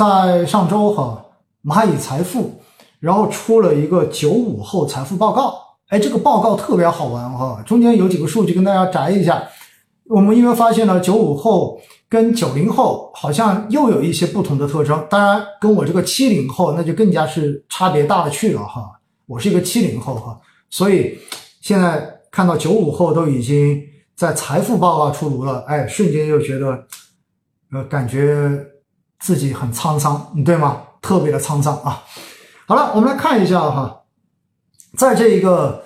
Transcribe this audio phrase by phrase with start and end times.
[0.00, 1.22] 在上周哈，
[1.62, 2.58] 蚂蚁财富
[3.00, 5.54] 然后出了一个九五后财富报告，
[5.88, 9.46] 哎，这个报告特别好玩哈，中间有几个数据跟大家摘一下。
[10.08, 11.78] 我们因为发现了九五后
[12.08, 18.90] 跟九零后好像又有一些不同的特征，当然跟我这个七零后那就更加是差别大了去了哈。
[19.26, 20.40] 我是一个七零后哈，
[20.70, 21.18] 所以
[21.60, 23.78] 现在看到九五后都已经
[24.16, 26.84] 在财富报告出炉了，哎，瞬间又觉得，
[27.70, 28.64] 呃，感觉
[29.20, 30.82] 自己很沧桑，对吗？
[31.00, 32.02] 特别的沧桑啊。
[32.66, 34.02] 好了，我们来看一下哈，
[34.96, 35.84] 在这一个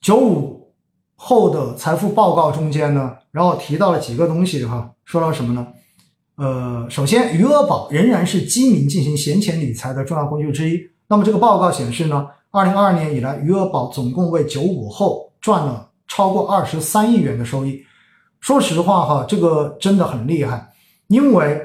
[0.00, 0.72] 九五
[1.16, 3.16] 后的财富报告中间呢。
[3.30, 5.66] 然后提到了几个东西哈，说到什么呢？
[6.36, 10.80] 呃，首先余额宝仍然是基民进行闲钱理财的重要工具之一。
[11.08, 17.84] 那么这个报告显示呢，二零二二年以来，余额宝总共为九五后赚了超过二十三亿元的收益。
[18.40, 20.72] 说实话哈，这个真的很厉害，
[21.08, 21.60] 因为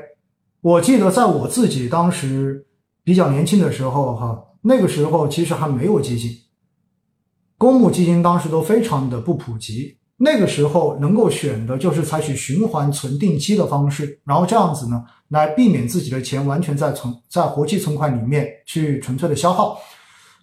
[0.61, 2.65] 我记得在我自己当时
[3.03, 6.31] 比较年轻的时候哈，那个时候其实还没有基金，
[7.57, 9.97] 公募基金当时都非常的不普及。
[10.21, 19.79] 那个时候能够选的就是采取循环存定期的方式，然后这样子呢，来避免自己的钱完全在存在活期存款里面去纯粹的消耗。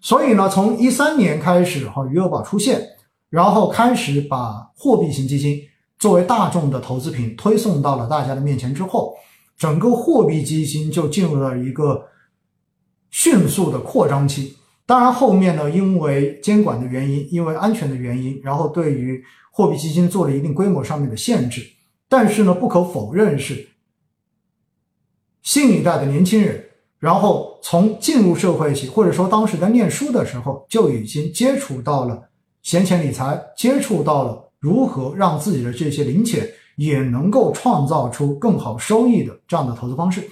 [0.00, 2.80] 所以呢，从一三年开始哈，余额宝出现，
[3.28, 5.60] 然后开始把货币型基金
[5.98, 9.14] 作为大众的投资品推送到了大家的面前之后，
[9.56, 12.06] 整个货币基金就进入了一个
[13.10, 14.56] 迅速的扩张期。
[14.84, 21.66] 当然后面呢，因为监管的原因，因为安全的原因，然后对于货币基金做了一定规模上面的限制，
[22.08, 23.66] 但是呢，不可否认是
[25.42, 26.64] 新一代的年轻人，
[27.00, 32.28] 然后从进入社会起，或者说当时在念书的时候，就已经接触到了
[32.62, 40.26] 闲钱理财，接触到了如何让自己的这些零钱也能够创造出更好收益的这样的投资方式，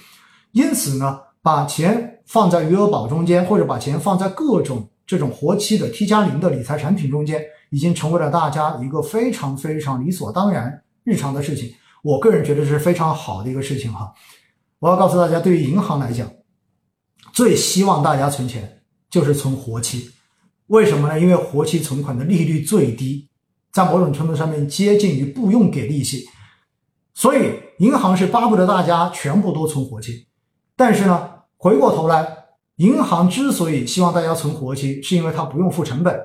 [0.53, 7.45] 因此呢，把钱放在余额宝中间，或者把钱放在各种这种活期的 T 加零的理财产品中间。
[7.71, 11.75] 已经成为了大家一个非常非常理所当然、日常的事情。
[12.05, 14.13] 我个人觉得是非常好的一个事情哈。
[14.79, 16.31] 我要告诉大家，对于银行来讲，
[17.33, 20.09] 最希望大家存钱就是存活期。
[20.69, 21.19] 为什么呢？
[21.19, 23.29] 因为活期存款的利率最低，
[23.75, 26.25] 在某种程度上面接近于不用给利息。
[27.13, 30.27] 所以银行是巴不得大家全部都存活期。
[30.77, 32.27] 但是呢，回过头来，
[32.77, 36.19] 银行之所以希望大家存活期，是因为它不用付成本。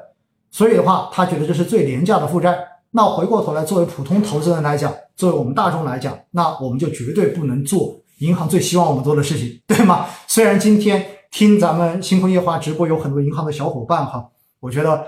[0.52, 2.58] 所以的话，他觉得这是最廉价的负债。
[2.92, 10.08] 那回过头来，作为普通投资人来讲，作为我们大众来讲，那我们就绝对不能做银行最希望我们做的事情，对吗？
[10.28, 14.28] 虽然今天听咱们星空夜话直播有很多银行的小伙伴哈，
[14.60, 15.06] 我觉得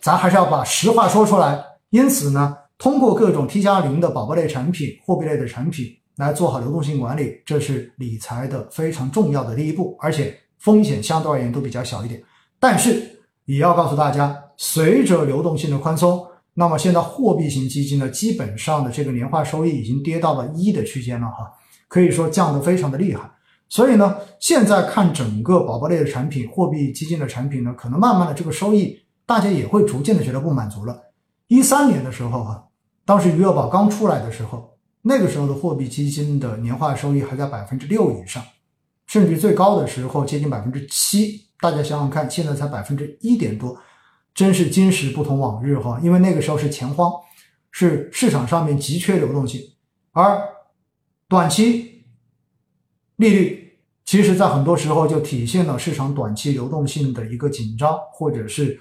[0.00, 1.64] 咱还是要把实话说出来。
[1.92, 5.86] 因此呢，通过各种 T 加零的宝宝类产品、货币类的产品
[6.16, 12.22] 来做好流动性管理，这是理财的非常重要的第一步，而且风险相对而言都比较小一点。
[12.58, 14.36] 但是也要告诉大家。
[14.56, 21.50] 随着流动性的宽松，那么现在货币型基金呢，基本上的这个年化收益已经跌到了一的区间了哈，
[21.88, 23.28] 可以说降得非常的厉害。
[23.68, 30.96] 所以呢，现在看整个宝宝类的产品、货币基金的产品呢，可能慢慢的这个收益，大家也会逐渐的觉得不满足了。
[31.48, 32.68] 一三年的时候哈，
[33.04, 38.42] 当时余额宝刚出来的时候，那个时候的货币基金的年化收益还在百分之六以上，
[39.06, 41.48] 甚至最高的时候接近百分之七。
[41.60, 43.76] 大家想想看，现在才百分之一点多。
[44.34, 47.12] 真是今时不同往日哈，因为那个时候是钱荒，
[47.70, 49.60] 是市场上面急缺流动性，
[50.12, 50.42] 而
[51.28, 52.04] 短期
[53.16, 58.80] 利率其实在很多时候就体现了市场短期流动性的一个紧张，或者是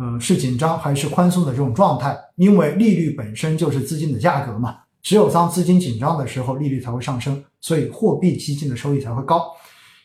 [0.00, 9.46] 呃是紧张还是宽松的这种状态，因为利率本身就是资金的价格嘛，只有当资金紧张的时候，利率才会上升，所以货币基金的收益才会高。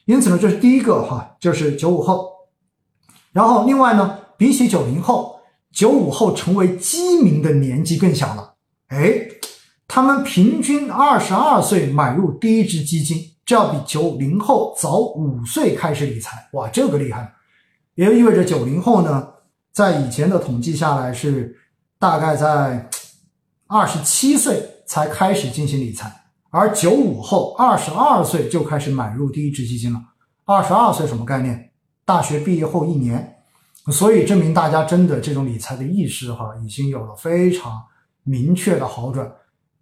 [0.05, 2.29] 因此呢，这是第一个哈，就是九五后，
[3.31, 4.19] 然后另外呢。
[4.37, 5.39] 比起九零后，
[5.71, 8.55] 九五后成为基民的年纪更小了。
[8.87, 9.13] 哎，
[9.87, 16.49] 他们平均二十二岁买入第一支基金，这要比九零后早五岁开始理财。
[16.51, 17.33] 哇，这个厉害！
[17.93, 19.25] 也就意味着九零后呢，
[19.75, 21.53] 在以前的统计下来是
[21.99, 22.89] 大概在
[23.67, 26.09] 二十七岁才开始进行理财，
[26.49, 30.01] 而九五后二十二岁就开始买入第一支基金了。
[30.45, 31.71] 二十二岁什么概念？
[32.05, 33.35] 大学毕业后一年。
[33.91, 37.83] 所以证明大家真的这种理财的意识哈，已经有了非常
[38.23, 39.29] 明确的好转，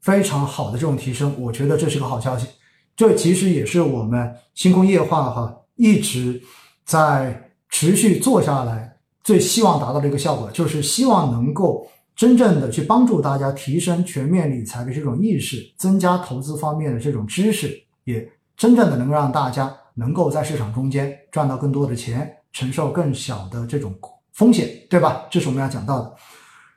[0.01, 1.39] 非常好的这种提升。
[1.39, 2.47] 我觉得这是个好消息。
[2.95, 6.41] 这其实也是我们星空夜话哈一直
[6.83, 8.92] 在持续做下来
[9.23, 23.93] 最希望达到的一个效果，就是希望能够真正的去帮助大家提升全面理财的这种意识，增加投资方面的这种知识，也真正的能够让大家能够在市场中间赚到更多的钱，承受更小的这种
[24.33, 25.25] 风险，对吧？
[25.31, 26.13] 这是我们要讲到的。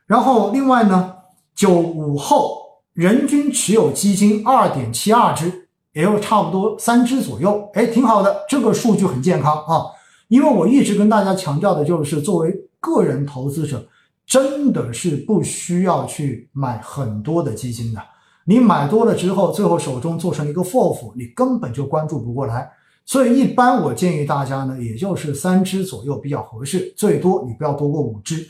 [0.06, 1.14] 然后另外呢，
[1.54, 2.60] 九五后
[2.92, 9.86] 人均持有基金二点七二只，也有差不多三只左右，哎，挺好的，这个数据很健康啊。
[10.28, 13.86] 因为我一直跟大家强调的就是，作为个人投资者，
[14.26, 18.00] 真的是不需要去买很多的基金的。
[18.44, 22.70] 你买多了之后，最后手中做成一个 FOF，你根本就关注不过来。
[23.04, 28.48] 所以一般我建议大家呢，也就是三只左右比较合适，最多你不要多过五只。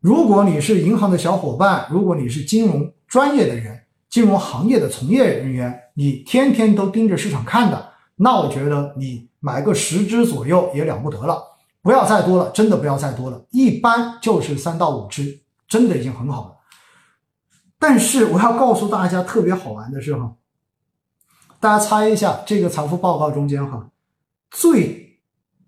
[0.00, 7.87] 如果你是银行的小伙伴，如果你是金融专业的人，金融行业的从业人员，你天天都盯着市场看的，
[8.20, 11.40] 那我觉得你买个十只左右也了不得了，
[11.82, 15.38] 不要再多了，真的不要再多了，一般就是三到五只，
[15.68, 16.56] 真的已经很好了。
[17.78, 20.34] 但是我要告诉大家，特别好玩的是哈，
[21.60, 23.88] 大家猜一下这个财富报告中间哈，
[24.50, 25.20] 最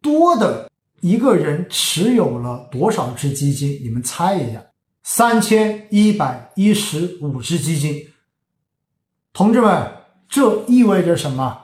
[0.03, 0.69] 多的
[1.00, 3.81] 一个人持有了多少只基金？
[3.82, 4.61] 你们猜一下，
[5.05, 8.08] 三千一百一十五只基金。
[9.32, 9.93] 同志们，
[10.29, 11.56] 这意味着什么？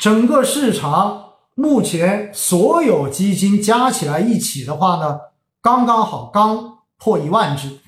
[0.00, 5.20] 整个市场目前所有基金加起来一起的话呢，
[5.60, 7.78] 刚刚好刚破一万只。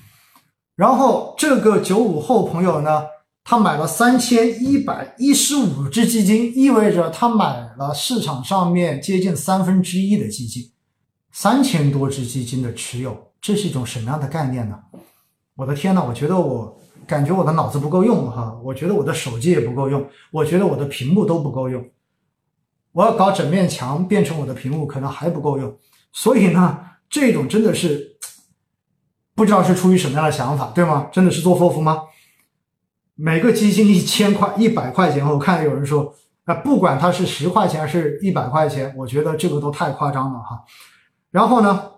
[0.75, 3.01] 然后这个九五后朋友呢，
[3.43, 10.71] 他买了三千一百一十五只基金，意味着他买了市场上面接近三分之一的基金，
[11.31, 14.77] 三千多只基金的持有，这是一种什么样的概念呢？
[15.55, 21.83] 我的天呐，我觉得我感觉我的脑子不够用哈，我觉得我的手机也不够用，我觉得我的屏幕都不够用，
[22.93, 25.77] 我要搞整面墙变成我的屏幕可能还不够用，
[26.13, 26.79] 所以呢，
[27.09, 28.11] 这种真的是。
[29.35, 31.07] 不知道是出于什么样的想法，对吗？
[31.11, 32.03] 真的是做 FOF 吗？
[33.15, 36.13] 每个基金一千块、一百块钱，我看有人说，
[36.45, 40.63] 啊，不管它是十块钱还是一百块钱，我觉得这个都太夸张了哈。
[41.31, 41.93] 然后呢，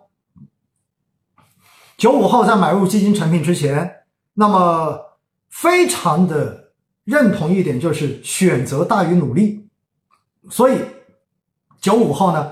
[1.98, 3.91] 九五后在买入基金产品之前，
[4.36, 4.98] 那么
[5.50, 6.71] 非常的
[7.03, 9.64] 认同一点就是选择大于努力，
[10.50, 10.77] 所以
[11.80, 12.51] 九五后呢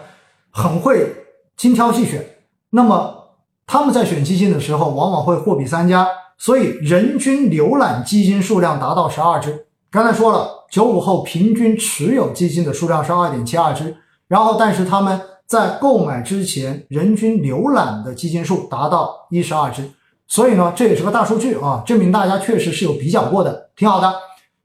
[0.52, 1.08] 很会
[1.56, 2.24] 精挑细选，
[2.70, 3.20] 那么。
[3.66, 6.06] 他们在选基金的时候，往往会货比三家，
[6.38, 9.68] 所以人均浏览基金数量达到十二只。
[9.90, 13.96] 刚才说了，九五后平均持有基金的数量是二点七二只，
[14.28, 19.90] 然后但是他们在购买之前，人均浏览的基金数达到一十二只，
[20.28, 24.14] 所以呢，这也是个大数据啊，证明大家确实是有比较过的，挺好的。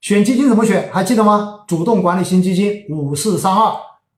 [0.01, 0.89] 选基金怎么选？
[0.93, 1.65] 还记得吗？
[1.67, 3.75] 主动管理型基金五四三二，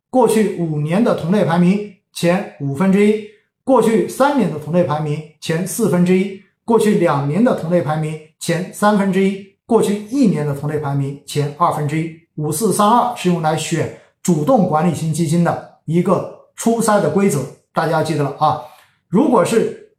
[0.10, 3.26] 过去五年的同类排名前五分之一。
[3.64, 12.12] 过去三年的同类排名前四分之一，过去两年的同类排名前三分之一，过去一年的同类排名前二分之一。
[12.36, 17.40] 五四三二是用来选主动管理型基金的一个初筛的规则，
[17.74, 18.62] 大家要记得了啊？
[19.08, 19.94] 如果是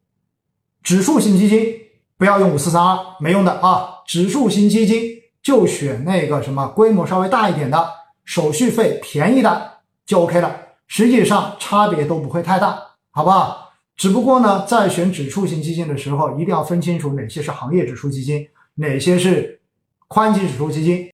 [0.83, 1.75] 指数型基金，
[2.17, 3.89] 不要用五四三二，没用的啊！
[4.07, 5.03] 指数型基金
[5.43, 7.89] 就选那个什么规模稍微大一点的，
[8.25, 9.73] 手续费便宜的
[10.07, 10.57] 就 OK 了。
[10.87, 12.81] 实际上差别都不会太大。
[13.15, 13.73] 好不好？
[13.95, 19.61] 只不过呢，在选指数型基金的时候，一定要分清楚哪些是行业指数基金，哪些是
[20.09, 21.12] 宽基指数基金。